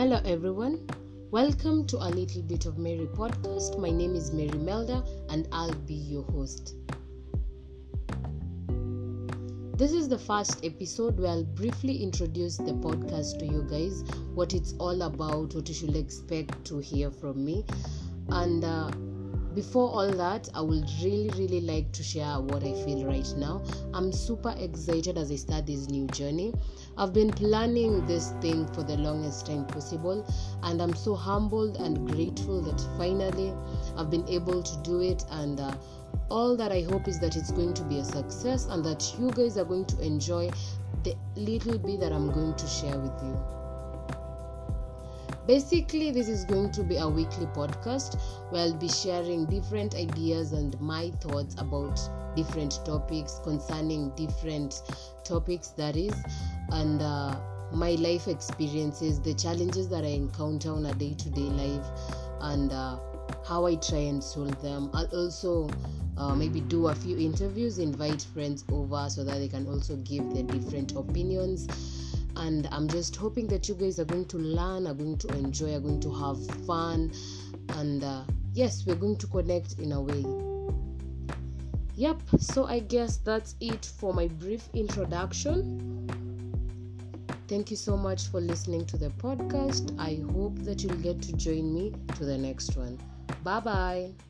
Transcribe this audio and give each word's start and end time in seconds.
everyone. 0.00 0.88
Welcome 1.30 1.86
to 1.88 1.98
a 1.98 2.08
little 2.08 2.40
bit 2.40 2.64
of 2.64 2.78
Mary 2.78 3.06
podcast. 3.12 3.78
My 3.78 3.90
name 3.90 4.14
is 4.14 4.32
Mary 4.32 4.48
Imelda 4.48 5.04
and 5.28 5.46
I'll 5.52 5.74
be 5.74 5.92
your 5.92 6.22
host. 6.22 6.74
This 9.76 9.92
is 9.92 10.08
the 10.08 10.18
first 10.18 10.64
episode 10.64 11.20
where 11.20 11.32
I'll 11.32 11.44
briefly 11.44 12.02
introduce 12.02 12.56
the 12.56 12.72
podcast 12.72 13.40
to 13.40 13.44
you 13.44 13.62
guys, 13.70 14.02
what 14.32 14.54
it's 14.54 14.72
all 14.78 15.02
about, 15.02 15.54
what 15.54 15.68
you 15.68 15.74
should 15.74 15.94
expect 15.94 16.64
to 16.64 16.78
hear 16.78 17.10
from 17.10 17.44
me. 17.44 17.66
And 18.30 18.64
uh, 18.64 18.90
before 19.60 19.90
all 19.90 20.10
that, 20.10 20.48
I 20.54 20.62
would 20.62 20.88
really, 21.02 21.28
really 21.36 21.60
like 21.60 21.92
to 21.92 22.02
share 22.02 22.40
what 22.40 22.64
I 22.64 22.72
feel 22.82 23.04
right 23.04 23.30
now. 23.36 23.62
I'm 23.92 24.10
super 24.10 24.54
excited 24.58 25.18
as 25.18 25.30
I 25.30 25.36
start 25.36 25.66
this 25.66 25.90
new 25.90 26.06
journey. 26.06 26.54
I've 26.96 27.12
been 27.12 27.30
planning 27.30 28.06
this 28.06 28.30
thing 28.40 28.66
for 28.72 28.82
the 28.82 28.96
longest 28.96 29.44
time 29.44 29.66
possible, 29.66 30.26
and 30.62 30.80
I'm 30.80 30.94
so 30.94 31.14
humbled 31.14 31.76
and 31.76 32.10
grateful 32.10 32.62
that 32.62 32.80
finally 32.96 33.52
I've 33.98 34.08
been 34.08 34.26
able 34.30 34.62
to 34.62 34.76
do 34.78 35.02
it. 35.02 35.24
And 35.30 35.60
uh, 35.60 35.74
all 36.30 36.56
that 36.56 36.72
I 36.72 36.80
hope 36.80 37.06
is 37.06 37.20
that 37.20 37.36
it's 37.36 37.52
going 37.52 37.74
to 37.74 37.82
be 37.82 37.98
a 37.98 38.04
success 38.04 38.64
and 38.64 38.82
that 38.86 39.14
you 39.20 39.30
guys 39.30 39.58
are 39.58 39.66
going 39.66 39.84
to 39.84 40.00
enjoy 40.00 40.50
the 41.04 41.14
little 41.36 41.76
bit 41.76 42.00
that 42.00 42.12
I'm 42.14 42.32
going 42.32 42.54
to 42.54 42.66
share 42.66 42.98
with 42.98 43.22
you. 43.22 43.59
Basically, 45.46 46.10
this 46.10 46.28
is 46.28 46.44
going 46.44 46.70
to 46.72 46.82
be 46.82 46.96
a 46.96 47.08
weekly 47.08 47.46
podcast 47.46 48.20
where 48.50 48.62
I'll 48.62 48.74
be 48.74 48.88
sharing 48.88 49.46
different 49.46 49.94
ideas 49.94 50.52
and 50.52 50.78
my 50.80 51.10
thoughts 51.20 51.54
about 51.58 51.98
different 52.36 52.84
topics 52.84 53.40
concerning 53.42 54.10
different 54.10 54.82
topics, 55.24 55.68
that 55.70 55.96
is, 55.96 56.14
and 56.70 57.02
uh, 57.02 57.36
my 57.72 57.92
life 57.92 58.28
experiences, 58.28 59.20
the 59.20 59.34
challenges 59.34 59.88
that 59.88 60.04
I 60.04 60.08
encounter 60.08 60.70
on 60.70 60.86
a 60.86 60.94
day 60.94 61.14
to 61.14 61.30
day 61.30 61.40
life, 61.40 61.86
and 62.40 62.72
uh, 62.72 62.98
how 63.46 63.66
I 63.66 63.76
try 63.76 63.98
and 63.98 64.22
solve 64.22 64.60
them. 64.62 64.90
I'll 64.92 65.06
also 65.06 65.68
uh, 66.16 66.34
maybe 66.34 66.60
do 66.60 66.88
a 66.88 66.94
few 66.94 67.18
interviews, 67.18 67.78
invite 67.78 68.22
friends 68.34 68.64
over 68.70 69.08
so 69.08 69.24
that 69.24 69.38
they 69.38 69.48
can 69.48 69.66
also 69.66 69.96
give 69.96 70.32
their 70.34 70.44
different 70.44 70.94
opinions 70.96 71.66
and 72.40 72.66
i'm 72.72 72.88
just 72.88 73.14
hoping 73.16 73.46
that 73.46 73.68
you 73.68 73.74
guys 73.74 73.98
are 74.00 74.04
going 74.04 74.24
to 74.24 74.38
learn 74.38 74.86
are 74.86 74.94
going 74.94 75.16
to 75.16 75.28
enjoy 75.36 75.74
are 75.74 75.80
going 75.80 76.00
to 76.00 76.12
have 76.12 76.38
fun 76.66 77.12
and 77.76 78.02
uh, 78.02 78.22
yes 78.52 78.84
we're 78.86 78.94
going 78.94 79.16
to 79.16 79.26
connect 79.28 79.78
in 79.78 79.92
a 79.92 80.00
way. 80.00 80.24
Yep 81.94 82.20
so 82.38 82.64
i 82.64 82.80
guess 82.80 83.18
that's 83.18 83.54
it 83.60 83.84
for 83.98 84.12
my 84.14 84.26
brief 84.26 84.68
introduction. 84.74 86.08
Thank 87.46 87.70
you 87.70 87.76
so 87.76 87.96
much 87.96 88.28
for 88.28 88.40
listening 88.40 88.86
to 88.86 88.96
the 88.96 89.10
podcast. 89.10 89.98
I 89.98 90.22
hope 90.32 90.56
that 90.60 90.84
you'll 90.84 91.02
get 91.02 91.20
to 91.22 91.32
join 91.32 91.74
me 91.74 91.92
to 92.14 92.24
the 92.24 92.38
next 92.38 92.76
one. 92.76 92.96
Bye 93.42 93.60
bye 93.60 94.29